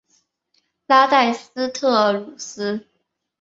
[0.87, 2.87] 拉代斯特鲁斯。